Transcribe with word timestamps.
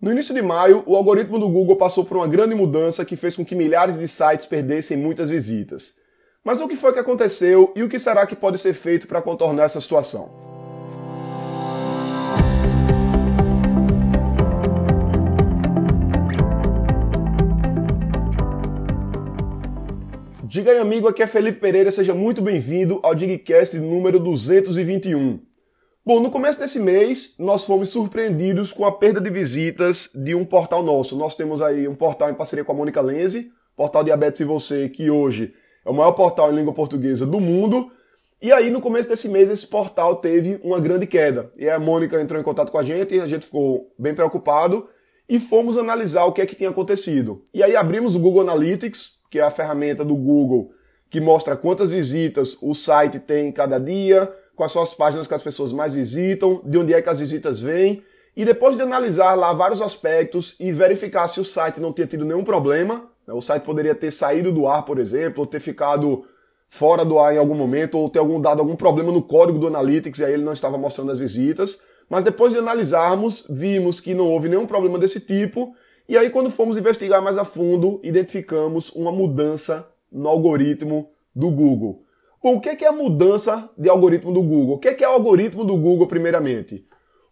No 0.00 0.10
início 0.10 0.34
de 0.34 0.40
maio, 0.40 0.82
o 0.86 0.96
algoritmo 0.96 1.38
do 1.38 1.46
Google 1.46 1.76
passou 1.76 2.06
por 2.06 2.16
uma 2.16 2.26
grande 2.26 2.54
mudança 2.54 3.04
que 3.04 3.16
fez 3.16 3.36
com 3.36 3.44
que 3.44 3.54
milhares 3.54 3.98
de 3.98 4.08
sites 4.08 4.46
perdessem 4.46 4.96
muitas 4.96 5.28
visitas. 5.28 5.94
Mas 6.42 6.58
o 6.62 6.66
que 6.66 6.74
foi 6.74 6.94
que 6.94 6.98
aconteceu 6.98 7.70
e 7.76 7.82
o 7.82 7.88
que 7.88 7.98
será 7.98 8.26
que 8.26 8.34
pode 8.34 8.56
ser 8.56 8.72
feito 8.72 9.06
para 9.06 9.20
contornar 9.20 9.64
essa 9.64 9.78
situação? 9.78 10.30
Diga 20.42 20.70
aí, 20.70 20.78
amigo, 20.78 21.08
aqui 21.08 21.22
é 21.22 21.26
Felipe 21.26 21.60
Pereira, 21.60 21.90
seja 21.90 22.14
muito 22.14 22.40
bem-vindo 22.40 23.00
ao 23.02 23.14
Digcast 23.14 23.78
número 23.78 24.18
221. 24.18 25.49
Bom, 26.02 26.18
no 26.18 26.30
começo 26.30 26.58
desse 26.58 26.78
mês, 26.78 27.34
nós 27.38 27.66
fomos 27.66 27.90
surpreendidos 27.90 28.72
com 28.72 28.86
a 28.86 28.92
perda 28.92 29.20
de 29.20 29.28
visitas 29.28 30.08
de 30.14 30.34
um 30.34 30.46
portal 30.46 30.82
nosso. 30.82 31.14
Nós 31.14 31.34
temos 31.34 31.60
aí 31.60 31.86
um 31.86 31.94
portal 31.94 32.30
em 32.30 32.34
parceria 32.34 32.64
com 32.64 32.72
a 32.72 32.74
Mônica 32.74 33.02
Lenze, 33.02 33.52
portal 33.76 34.02
Diabetes 34.02 34.40
e 34.40 34.44
Você, 34.44 34.88
que 34.88 35.10
hoje 35.10 35.52
é 35.84 35.90
o 35.90 35.92
maior 35.92 36.12
portal 36.12 36.50
em 36.50 36.56
língua 36.56 36.72
portuguesa 36.72 37.26
do 37.26 37.38
mundo. 37.38 37.92
E 38.40 38.50
aí, 38.50 38.70
no 38.70 38.80
começo 38.80 39.10
desse 39.10 39.28
mês, 39.28 39.50
esse 39.50 39.66
portal 39.66 40.16
teve 40.16 40.58
uma 40.64 40.80
grande 40.80 41.06
queda. 41.06 41.52
E 41.54 41.68
a 41.68 41.78
Mônica 41.78 42.18
entrou 42.18 42.40
em 42.40 42.44
contato 42.44 42.72
com 42.72 42.78
a 42.78 42.82
gente, 42.82 43.16
e 43.16 43.20
a 43.20 43.28
gente 43.28 43.44
ficou 43.44 43.92
bem 43.98 44.14
preocupado 44.14 44.88
e 45.28 45.38
fomos 45.38 45.76
analisar 45.76 46.24
o 46.24 46.32
que 46.32 46.40
é 46.40 46.46
que 46.46 46.56
tinha 46.56 46.70
acontecido. 46.70 47.44
E 47.52 47.62
aí 47.62 47.76
abrimos 47.76 48.16
o 48.16 48.20
Google 48.20 48.40
Analytics, 48.40 49.18
que 49.30 49.38
é 49.38 49.42
a 49.42 49.50
ferramenta 49.50 50.02
do 50.02 50.16
Google 50.16 50.72
que 51.10 51.20
mostra 51.20 51.56
quantas 51.56 51.90
visitas 51.90 52.56
o 52.62 52.72
site 52.72 53.18
tem 53.18 53.50
cada 53.50 53.78
dia, 53.78 54.32
quais 54.60 54.72
são 54.72 54.82
as 54.82 54.92
páginas 54.92 55.26
que 55.26 55.32
as 55.32 55.42
pessoas 55.42 55.72
mais 55.72 55.94
visitam, 55.94 56.60
de 56.66 56.76
onde 56.76 56.92
é 56.92 57.00
que 57.00 57.08
as 57.08 57.18
visitas 57.18 57.58
vêm, 57.62 58.02
e 58.36 58.44
depois 58.44 58.76
de 58.76 58.82
analisar 58.82 59.34
lá 59.34 59.54
vários 59.54 59.80
aspectos 59.80 60.54
e 60.60 60.70
verificar 60.70 61.26
se 61.28 61.40
o 61.40 61.44
site 61.46 61.80
não 61.80 61.94
tinha 61.94 62.06
tido 62.06 62.26
nenhum 62.26 62.44
problema, 62.44 63.06
né, 63.26 63.32
o 63.32 63.40
site 63.40 63.62
poderia 63.62 63.94
ter 63.94 64.10
saído 64.10 64.52
do 64.52 64.66
ar, 64.66 64.84
por 64.84 64.98
exemplo, 64.98 65.40
ou 65.40 65.46
ter 65.46 65.60
ficado 65.60 66.26
fora 66.68 67.06
do 67.06 67.18
ar 67.18 67.34
em 67.34 67.38
algum 67.38 67.54
momento, 67.54 67.96
ou 67.96 68.10
ter 68.10 68.18
algum 68.18 68.38
dado 68.38 68.60
algum 68.60 68.76
problema 68.76 69.10
no 69.10 69.22
código 69.22 69.58
do 69.58 69.66
Analytics 69.66 70.20
e 70.20 70.26
aí 70.26 70.34
ele 70.34 70.44
não 70.44 70.52
estava 70.52 70.76
mostrando 70.76 71.10
as 71.10 71.16
visitas. 71.16 71.80
Mas 72.06 72.22
depois 72.22 72.52
de 72.52 72.58
analisarmos, 72.58 73.46
vimos 73.48 73.98
que 73.98 74.12
não 74.12 74.28
houve 74.28 74.50
nenhum 74.50 74.66
problema 74.66 74.98
desse 74.98 75.20
tipo, 75.20 75.74
e 76.06 76.18
aí 76.18 76.28
quando 76.28 76.50
fomos 76.50 76.76
investigar 76.76 77.22
mais 77.22 77.38
a 77.38 77.46
fundo, 77.46 77.98
identificamos 78.02 78.90
uma 78.90 79.10
mudança 79.10 79.88
no 80.12 80.28
algoritmo 80.28 81.08
do 81.34 81.50
Google. 81.50 82.04
Bom, 82.42 82.56
o 82.56 82.60
que 82.60 82.84
é 82.84 82.88
a 82.88 82.92
mudança 82.92 83.68
de 83.76 83.90
algoritmo 83.90 84.32
do 84.32 84.42
Google? 84.42 84.76
O 84.76 84.78
que 84.78 85.04
é 85.04 85.08
o 85.08 85.12
algoritmo 85.12 85.62
do 85.62 85.76
Google, 85.76 86.06
primeiramente? 86.06 86.86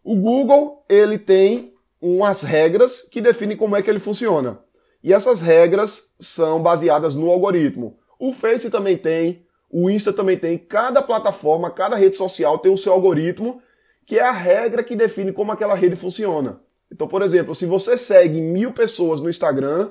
O 0.05 0.17
Google, 0.17 0.85
ele 0.87 1.19
tem 1.19 1.73
umas 1.99 2.43
regras 2.43 3.01
que 3.01 3.23
definem 3.23 3.57
como 3.57 3.75
é 3.75 3.83
que 3.83 3.89
ele 3.89 3.99
funciona. 3.99 4.61
E 5.03 5.13
essas 5.13 5.41
regras 5.41 6.15
são 6.21 6.63
baseadas 6.63 7.15
no 7.15 7.31
algoritmo. 7.31 7.99
O 8.19 8.35
Face 8.35 8.69
também 8.69 8.99
tem, 8.99 9.47
o 9.71 9.89
Insta 9.89 10.13
também 10.13 10.37
tem. 10.37 10.59
Cada 10.59 11.01
plataforma, 11.01 11.71
cada 11.71 11.97
rede 11.97 12.19
social 12.19 12.59
tem 12.59 12.71
o 12.71 12.77
seu 12.77 12.93
algoritmo, 12.93 13.63
que 14.05 14.19
é 14.19 14.23
a 14.23 14.33
regra 14.33 14.85
que 14.85 14.95
define 14.95 15.33
como 15.33 15.53
aquela 15.53 15.75
rede 15.75 15.97
funciona. 15.97 16.61
Então, 16.93 17.09
por 17.09 17.23
exemplo, 17.23 17.55
se 17.55 17.65
você 17.65 17.97
segue 17.97 18.43
mil 18.43 18.73
pessoas 18.73 19.23
no 19.23 19.31
Instagram, 19.31 19.91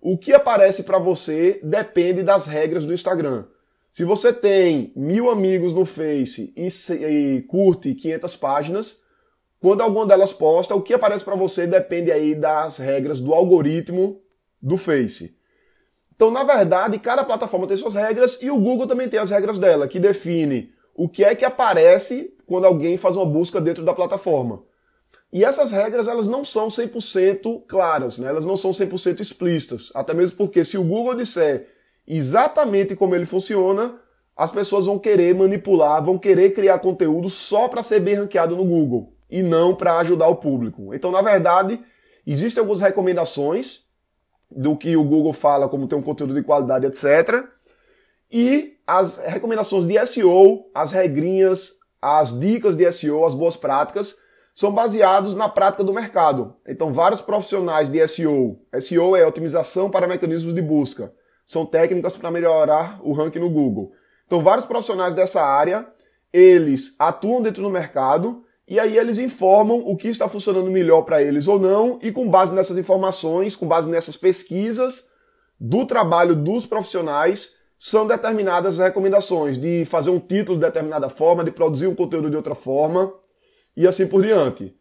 o 0.00 0.16
que 0.16 0.32
aparece 0.32 0.84
para 0.84 0.98
você 0.98 1.58
depende 1.64 2.22
das 2.22 2.46
regras 2.46 2.86
do 2.86 2.94
Instagram. 2.94 3.46
Se 3.92 4.04
você 4.04 4.32
tem 4.32 4.90
mil 4.96 5.28
amigos 5.28 5.74
no 5.74 5.84
Face 5.84 6.50
e, 6.56 6.68
e 6.94 7.42
curte 7.42 7.94
500 7.94 8.36
páginas, 8.36 8.98
quando 9.60 9.82
alguma 9.82 10.06
delas 10.06 10.32
posta, 10.32 10.74
o 10.74 10.80
que 10.80 10.94
aparece 10.94 11.22
para 11.22 11.36
você 11.36 11.66
depende 11.66 12.10
aí 12.10 12.34
das 12.34 12.78
regras 12.78 13.20
do 13.20 13.34
algoritmo 13.34 14.18
do 14.62 14.78
Face. 14.78 15.36
Então, 16.14 16.30
na 16.30 16.42
verdade, 16.42 16.98
cada 16.98 17.22
plataforma 17.22 17.66
tem 17.66 17.76
suas 17.76 17.94
regras 17.94 18.38
e 18.40 18.50
o 18.50 18.58
Google 18.58 18.86
também 18.86 19.10
tem 19.10 19.20
as 19.20 19.28
regras 19.28 19.58
dela, 19.58 19.86
que 19.86 20.00
define 20.00 20.72
o 20.94 21.06
que 21.06 21.22
é 21.22 21.34
que 21.34 21.44
aparece 21.44 22.34
quando 22.46 22.64
alguém 22.64 22.96
faz 22.96 23.14
uma 23.14 23.26
busca 23.26 23.60
dentro 23.60 23.84
da 23.84 23.92
plataforma. 23.92 24.62
E 25.30 25.44
essas 25.44 25.70
regras 25.70 26.08
elas 26.08 26.26
não 26.26 26.46
são 26.46 26.68
100% 26.68 27.64
claras, 27.66 28.18
né? 28.18 28.28
elas 28.28 28.46
não 28.46 28.56
são 28.56 28.70
100% 28.70 29.20
explícitas. 29.20 29.90
Até 29.94 30.14
mesmo 30.14 30.38
porque 30.38 30.64
se 30.64 30.78
o 30.78 30.84
Google 30.84 31.14
disser 31.14 31.71
exatamente 32.06 32.96
como 32.96 33.14
ele 33.14 33.24
funciona, 33.24 33.98
as 34.36 34.50
pessoas 34.50 34.86
vão 34.86 34.98
querer 34.98 35.34
manipular, 35.34 36.02
vão 36.02 36.18
querer 36.18 36.54
criar 36.54 36.78
conteúdo 36.78 37.28
só 37.28 37.68
para 37.68 37.82
ser 37.82 38.00
bem 38.00 38.14
ranqueado 38.14 38.56
no 38.56 38.64
Google 38.64 39.14
e 39.30 39.42
não 39.42 39.74
para 39.74 39.98
ajudar 39.98 40.28
o 40.28 40.36
público. 40.36 40.94
Então, 40.94 41.10
na 41.10 41.22
verdade, 41.22 41.80
existem 42.26 42.60
algumas 42.60 42.80
recomendações 42.80 43.82
do 44.50 44.76
que 44.76 44.96
o 44.96 45.04
Google 45.04 45.32
fala 45.32 45.68
como 45.68 45.86
ter 45.86 45.94
um 45.94 46.02
conteúdo 46.02 46.34
de 46.34 46.42
qualidade, 46.42 46.86
etc. 46.86 47.44
E 48.30 48.78
as 48.86 49.18
recomendações 49.18 49.84
de 49.84 50.06
SEO, 50.06 50.70
as 50.74 50.92
regrinhas, 50.92 51.74
as 52.00 52.38
dicas 52.38 52.76
de 52.76 52.90
SEO, 52.92 53.24
as 53.24 53.34
boas 53.34 53.56
práticas, 53.56 54.16
são 54.54 54.72
baseados 54.72 55.34
na 55.34 55.48
prática 55.48 55.82
do 55.82 55.94
mercado. 55.94 56.54
Então, 56.66 56.92
vários 56.92 57.20
profissionais 57.20 57.88
de 57.88 58.06
SEO, 58.06 58.58
SEO 58.80 59.16
é 59.16 59.26
otimização 59.26 59.90
para 59.90 60.06
mecanismos 60.06 60.54
de 60.54 60.60
busca, 60.60 61.12
são 61.46 61.66
técnicas 61.66 62.16
para 62.16 62.30
melhorar 62.30 63.00
o 63.02 63.12
ranking 63.12 63.38
no 63.38 63.50
Google. 63.50 63.92
Então, 64.26 64.42
vários 64.42 64.66
profissionais 64.66 65.14
dessa 65.14 65.42
área, 65.42 65.86
eles 66.32 66.94
atuam 66.98 67.42
dentro 67.42 67.62
do 67.62 67.70
mercado 67.70 68.44
e 68.66 68.80
aí 68.80 68.96
eles 68.96 69.18
informam 69.18 69.82
o 69.84 69.96
que 69.96 70.08
está 70.08 70.28
funcionando 70.28 70.70
melhor 70.70 71.02
para 71.02 71.22
eles 71.22 71.48
ou 71.48 71.58
não, 71.58 71.98
e 72.00 72.10
com 72.10 72.28
base 72.28 72.54
nessas 72.54 72.78
informações, 72.78 73.54
com 73.56 73.66
base 73.66 73.90
nessas 73.90 74.16
pesquisas 74.16 75.08
do 75.60 75.84
trabalho 75.84 76.34
dos 76.34 76.64
profissionais, 76.64 77.50
são 77.78 78.06
determinadas 78.06 78.78
as 78.80 78.86
recomendações 78.86 79.58
de 79.58 79.84
fazer 79.84 80.10
um 80.10 80.20
título 80.20 80.56
de 80.56 80.64
determinada 80.64 81.08
forma, 81.08 81.44
de 81.44 81.50
produzir 81.50 81.88
um 81.88 81.94
conteúdo 81.94 82.30
de 82.30 82.36
outra 82.36 82.54
forma 82.54 83.12
e 83.76 83.86
assim 83.86 84.06
por 84.06 84.22
diante. 84.22 84.74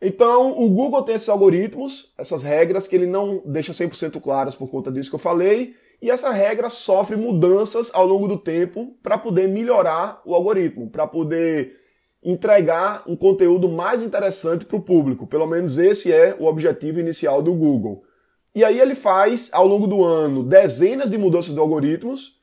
Então, 0.00 0.58
o 0.58 0.70
Google 0.70 1.02
tem 1.02 1.14
esses 1.14 1.28
algoritmos, 1.28 2.12
essas 2.16 2.42
regras 2.42 2.88
que 2.88 2.96
ele 2.96 3.06
não 3.06 3.42
deixa 3.44 3.72
100% 3.72 4.18
claras 4.20 4.54
por 4.54 4.70
conta 4.70 4.90
disso 4.90 5.10
que 5.10 5.16
eu 5.16 5.20
falei, 5.20 5.74
e 6.00 6.10
essa 6.10 6.30
regra 6.30 6.70
sofre 6.70 7.16
mudanças 7.16 7.90
ao 7.92 8.06
longo 8.06 8.26
do 8.26 8.38
tempo 8.38 8.94
para 9.02 9.18
poder 9.18 9.46
melhorar 9.48 10.22
o 10.24 10.34
algoritmo, 10.34 10.88
para 10.88 11.06
poder 11.06 11.76
entregar 12.22 13.02
um 13.06 13.14
conteúdo 13.14 13.68
mais 13.68 14.02
interessante 14.02 14.64
para 14.64 14.76
o 14.78 14.82
público. 14.82 15.26
Pelo 15.26 15.46
menos 15.46 15.76
esse 15.76 16.10
é 16.10 16.34
o 16.38 16.46
objetivo 16.46 16.98
inicial 16.98 17.42
do 17.42 17.52
Google. 17.52 18.02
E 18.54 18.64
aí 18.64 18.80
ele 18.80 18.94
faz, 18.94 19.50
ao 19.52 19.66
longo 19.66 19.86
do 19.86 20.02
ano, 20.02 20.42
dezenas 20.42 21.10
de 21.10 21.18
mudanças 21.18 21.52
de 21.52 21.60
algoritmos, 21.60 22.40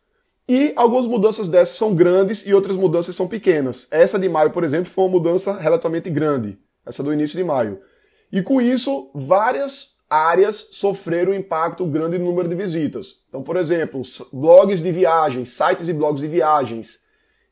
e 0.48 0.72
algumas 0.76 1.08
mudanças 1.08 1.50
dessas 1.50 1.76
são 1.76 1.94
grandes 1.94 2.46
e 2.46 2.54
outras 2.54 2.78
mudanças 2.78 3.16
são 3.16 3.28
pequenas. 3.28 3.88
Essa 3.90 4.18
de 4.20 4.30
maio, 4.30 4.52
por 4.52 4.64
exemplo, 4.64 4.90
foi 4.90 5.04
uma 5.04 5.12
mudança 5.12 5.58
relativamente 5.58 6.10
grande 6.10 6.58
essa 6.88 7.04
do 7.04 7.14
início 7.14 7.38
de 7.38 7.44
maio. 7.44 7.80
E 8.32 8.42
com 8.42 8.62
isso, 8.62 9.12
várias 9.14 9.98
áreas 10.10 10.70
sofreram 10.72 11.34
impacto 11.34 11.86
grande 11.86 12.18
no 12.18 12.26
número 12.26 12.48
de 12.48 12.56
visitas. 12.56 13.18
Então, 13.28 13.44
por 13.44 13.58
exemplo, 13.58 14.02
blogs 14.32 14.82
de 14.82 14.92
viagens, 14.92 15.50
sites 15.50 15.90
e 15.90 15.94
blogs 15.94 16.22
de 16.22 16.28
viagens, 16.28 17.00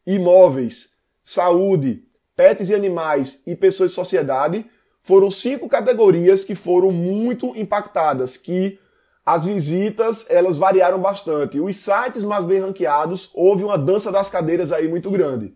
imóveis, 0.05 0.89
saúde, 1.23 2.03
pets 2.35 2.69
e 2.69 2.75
animais 2.75 3.41
e 3.45 3.55
pessoas 3.55 3.91
de 3.91 3.95
sociedade 3.95 4.65
foram 5.01 5.29
cinco 5.29 5.67
categorias 5.69 6.43
que 6.43 6.55
foram 6.55 6.91
muito 6.91 7.55
impactadas, 7.55 8.37
que 8.37 8.79
as 9.25 9.45
visitas 9.45 10.29
elas 10.29 10.57
variaram 10.57 10.99
bastante. 10.99 11.59
Os 11.59 11.75
sites 11.77 12.23
mais 12.23 12.43
bem 12.43 12.59
ranqueados 12.59 13.29
houve 13.33 13.63
uma 13.63 13.77
dança 13.77 14.11
das 14.11 14.29
cadeiras 14.29 14.71
aí 14.71 14.87
muito 14.87 15.09
grande. 15.09 15.53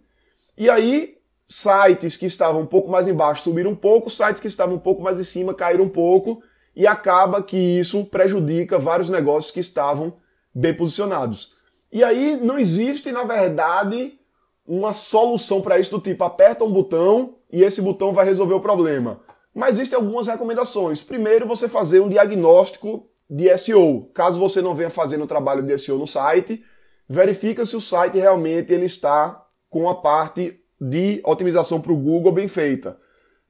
E 0.57 0.69
aí 0.69 1.19
sites 1.49 2.15
que 2.15 2.27
estavam 2.27 2.61
um 2.61 2.65
pouco 2.65 2.89
mais 2.89 3.07
embaixo 3.07 3.41
subiram 3.41 3.71
um 3.71 3.75
pouco, 3.75 4.09
sites 4.09 4.39
que 4.39 4.47
estavam 4.47 4.75
um 4.75 4.79
pouco 4.79 5.01
mais 5.01 5.19
em 5.19 5.23
cima 5.23 5.53
caíram 5.53 5.85
um 5.85 5.89
pouco, 5.89 6.43
e 6.75 6.85
acaba 6.85 7.41
que 7.41 7.57
isso 7.57 8.06
prejudica 8.06 8.77
vários 8.77 9.09
negócios 9.09 9.51
que 9.51 9.59
estavam 9.59 10.13
bem 10.53 10.74
posicionados. 10.74 11.53
E 11.91 12.03
aí 12.03 12.39
não 12.39 12.59
existe, 12.59 13.12
na 13.12 13.24
verdade, 13.24 14.19
uma 14.65 14.94
solução 14.94 15.59
para 15.59 15.79
isso 15.79 15.89
do 15.89 16.00
tipo 16.00 16.24
aperta 16.24 16.63
um 16.63 16.71
botão 16.71 17.35
e 17.51 17.63
esse 17.63 17.81
botão 17.81 18.13
vai 18.13 18.24
resolver 18.24 18.53
o 18.53 18.62
problema. 18.62 19.19
Mas 19.53 19.75
existem 19.75 19.97
algumas 19.97 20.27
recomendações. 20.27 21.01
Primeiro, 21.01 21.47
você 21.47 21.68
fazer 21.68 22.00
um 22.00 22.07
diagnóstico 22.07 23.09
de 23.27 23.57
SEO. 23.57 24.09
Caso 24.13 24.39
você 24.39 24.62
não 24.62 24.75
venha 24.75 24.91
fazendo 24.91 25.24
o 25.24 25.27
trabalho 25.27 25.63
de 25.63 25.75
SEO 25.79 25.97
no 25.97 26.06
site, 26.06 26.63
verifica 27.07 27.65
se 27.65 27.75
o 27.75 27.81
site 27.81 28.19
realmente 28.19 28.71
ele 28.71 28.85
está 28.85 29.44
com 29.68 29.89
a 29.89 29.95
parte 29.95 30.58
de 30.79 31.21
otimização 31.23 31.81
para 31.81 31.91
o 31.91 31.97
Google 31.97 32.31
bem 32.31 32.47
feita. 32.47 32.97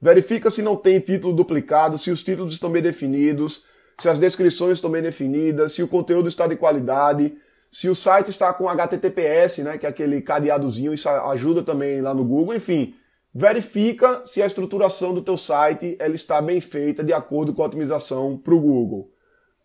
Verifica 0.00 0.50
se 0.50 0.62
não 0.62 0.76
tem 0.76 0.98
título 0.98 1.34
duplicado, 1.34 1.98
se 1.98 2.10
os 2.10 2.22
títulos 2.22 2.54
estão 2.54 2.70
bem 2.70 2.82
definidos, 2.82 3.64
se 3.98 4.08
as 4.08 4.18
descrições 4.18 4.74
estão 4.74 4.90
bem 4.90 5.02
definidas, 5.02 5.72
se 5.72 5.82
o 5.82 5.88
conteúdo 5.88 6.26
está 6.26 6.46
de 6.46 6.56
qualidade, 6.56 7.36
se 7.70 7.88
o 7.88 7.94
site 7.94 8.30
está 8.30 8.52
com 8.52 8.68
HTTPS, 8.68 9.62
né, 9.62 9.78
que 9.78 9.86
é 9.86 9.88
aquele 9.88 10.20
cadeadozinho, 10.22 10.92
isso 10.92 11.08
ajuda 11.08 11.62
também 11.62 12.00
lá 12.00 12.14
no 12.14 12.24
Google. 12.24 12.54
Enfim, 12.54 12.94
verifica 13.32 14.22
se 14.24 14.42
a 14.42 14.46
estruturação 14.46 15.14
do 15.14 15.22
teu 15.22 15.38
site 15.38 15.96
ela 15.98 16.14
está 16.14 16.40
bem 16.40 16.60
feita 16.60 17.04
de 17.04 17.12
acordo 17.12 17.52
com 17.52 17.62
a 17.62 17.66
otimização 17.66 18.36
para 18.36 18.54
o 18.54 18.60
Google. 18.60 19.12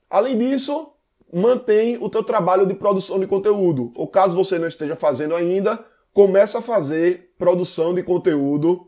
Além 0.09 0.37
disso, 0.37 0.93
mantém 1.33 1.97
o 1.99 2.09
teu 2.09 2.23
trabalho 2.23 2.65
de 2.65 2.75
produção 2.75 3.19
de 3.19 3.25
conteúdo. 3.25 3.91
Ou 3.95 4.07
caso 4.07 4.35
você 4.35 4.59
não 4.59 4.67
esteja 4.67 4.95
fazendo 4.95 5.35
ainda, 5.35 5.83
começa 6.15 6.59
a 6.59 6.61
fazer 6.61 7.33
produção 7.37 7.93
de 7.93 8.01
conteúdo 8.01 8.87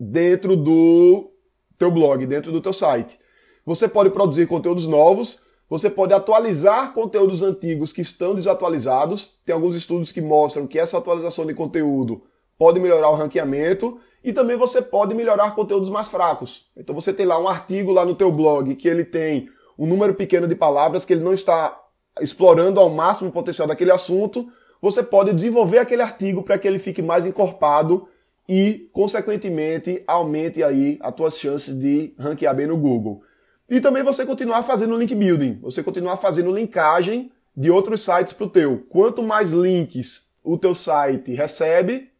dentro 0.00 0.56
do 0.56 1.30
teu 1.76 1.90
blog, 1.90 2.24
dentro 2.24 2.50
do 2.50 2.62
teu 2.62 2.72
site. 2.72 3.18
Você 3.66 3.86
pode 3.86 4.08
produzir 4.08 4.46
conteúdos 4.46 4.86
novos, 4.86 5.42
você 5.68 5.90
pode 5.90 6.14
atualizar 6.14 6.94
conteúdos 6.94 7.42
antigos 7.42 7.92
que 7.92 8.00
estão 8.00 8.34
desatualizados. 8.34 9.38
Tem 9.44 9.54
alguns 9.54 9.74
estudos 9.74 10.12
que 10.12 10.22
mostram 10.22 10.66
que 10.66 10.78
essa 10.78 10.96
atualização 10.96 11.44
de 11.44 11.52
conteúdo 11.52 12.22
pode 12.56 12.80
melhorar 12.80 13.10
o 13.10 13.16
ranqueamento 13.16 14.00
e 14.24 14.32
também 14.32 14.56
você 14.56 14.80
pode 14.80 15.14
melhorar 15.14 15.54
conteúdos 15.54 15.90
mais 15.90 16.08
fracos. 16.08 16.70
Então 16.74 16.94
você 16.94 17.12
tem 17.12 17.26
lá 17.26 17.38
um 17.38 17.46
artigo 17.46 17.92
lá 17.92 18.06
no 18.06 18.14
teu 18.14 18.32
blog 18.32 18.74
que 18.76 18.88
ele 18.88 19.04
tem 19.04 19.46
um 19.78 19.86
número 19.86 20.14
pequeno 20.14 20.48
de 20.48 20.54
palavras 20.54 21.04
que 21.04 21.12
ele 21.12 21.22
não 21.22 21.34
está 21.34 21.78
explorando 22.18 22.80
ao 22.80 22.88
máximo 22.88 23.28
o 23.28 23.32
potencial 23.32 23.68
daquele 23.68 23.92
assunto, 23.92 24.50
você 24.80 25.02
pode 25.02 25.32
desenvolver 25.32 25.78
aquele 25.78 26.02
artigo 26.02 26.42
para 26.42 26.58
que 26.58 26.66
ele 26.66 26.78
fique 26.78 27.02
mais 27.02 27.26
encorpado 27.26 28.08
e, 28.48 28.88
consequentemente, 28.92 30.02
aumente 30.06 30.62
aí 30.62 30.98
as 31.00 31.14
tuas 31.14 31.38
chances 31.38 31.76
de 31.76 32.14
ranquear 32.18 32.54
bem 32.54 32.66
no 32.66 32.76
Google. 32.76 33.22
E 33.68 33.80
também 33.80 34.02
você 34.02 34.24
continuar 34.24 34.62
fazendo 34.62 34.96
link 34.96 35.14
building, 35.14 35.58
você 35.60 35.82
continuar 35.82 36.16
fazendo 36.16 36.52
linkagem 36.52 37.32
de 37.56 37.70
outros 37.70 38.02
sites 38.02 38.32
para 38.32 38.46
o 38.46 38.50
teu. 38.50 38.86
Quanto 38.88 39.22
mais 39.22 39.50
links 39.50 40.30
o 40.44 40.56
teu 40.56 40.74
site 40.74 41.32
recebe, 41.32 42.10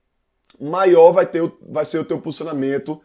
maior 0.60 1.12
vai, 1.12 1.26
ter, 1.26 1.52
vai 1.68 1.84
ser 1.84 1.98
o 1.98 2.04
teu 2.04 2.20
posicionamento 2.20 3.00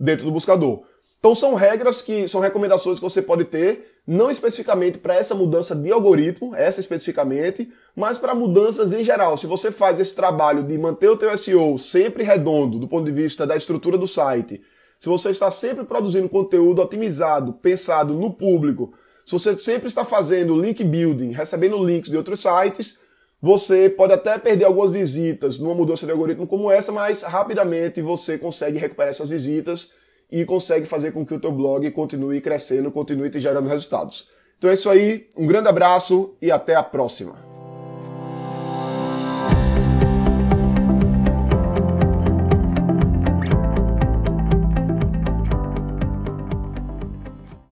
dentro 0.00 0.24
do 0.24 0.32
buscador. 0.32 0.84
Então 1.18 1.34
são 1.34 1.54
regras 1.54 2.00
que 2.00 2.26
são 2.26 2.40
recomendações 2.40 2.98
que 2.98 3.04
você 3.04 3.20
pode 3.20 3.44
ter, 3.44 3.91
não 4.06 4.30
especificamente 4.30 4.98
para 4.98 5.14
essa 5.14 5.34
mudança 5.34 5.74
de 5.74 5.90
algoritmo, 5.92 6.54
essa 6.56 6.80
especificamente, 6.80 7.72
mas 7.94 8.18
para 8.18 8.34
mudanças 8.34 8.92
em 8.92 9.04
geral. 9.04 9.36
Se 9.36 9.46
você 9.46 9.70
faz 9.70 9.98
esse 10.00 10.14
trabalho 10.14 10.64
de 10.64 10.76
manter 10.76 11.08
o 11.08 11.16
teu 11.16 11.36
SEO 11.36 11.78
sempre 11.78 12.24
redondo 12.24 12.78
do 12.78 12.88
ponto 12.88 13.04
de 13.04 13.12
vista 13.12 13.46
da 13.46 13.56
estrutura 13.56 13.96
do 13.96 14.08
site, 14.08 14.60
se 14.98 15.08
você 15.08 15.30
está 15.30 15.50
sempre 15.50 15.84
produzindo 15.84 16.28
conteúdo 16.28 16.82
otimizado, 16.82 17.52
pensado 17.54 18.14
no 18.14 18.32
público, 18.32 18.92
se 19.24 19.32
você 19.32 19.56
sempre 19.56 19.86
está 19.86 20.04
fazendo 20.04 20.60
link 20.60 20.82
building, 20.82 21.30
recebendo 21.30 21.82
links 21.84 22.10
de 22.10 22.16
outros 22.16 22.40
sites, 22.40 22.98
você 23.40 23.88
pode 23.88 24.12
até 24.12 24.38
perder 24.38 24.64
algumas 24.64 24.90
visitas 24.90 25.58
numa 25.58 25.74
mudança 25.74 26.06
de 26.06 26.12
algoritmo 26.12 26.46
como 26.46 26.70
essa, 26.70 26.92
mas 26.92 27.22
rapidamente 27.22 28.00
você 28.00 28.38
consegue 28.38 28.78
recuperar 28.78 29.10
essas 29.10 29.28
visitas 29.28 29.90
e 30.32 30.46
consegue 30.46 30.86
fazer 30.86 31.12
com 31.12 31.26
que 31.26 31.34
o 31.34 31.38
teu 31.38 31.52
blog 31.52 31.88
continue 31.90 32.40
crescendo, 32.40 32.90
continue 32.90 33.28
te 33.28 33.38
gerando 33.38 33.68
resultados. 33.68 34.30
Então 34.58 34.70
é 34.70 34.74
isso 34.74 34.88
aí, 34.88 35.28
um 35.36 35.46
grande 35.46 35.68
abraço 35.68 36.34
e 36.40 36.50
até 36.50 36.74
a 36.74 36.82
próxima. 36.82 37.51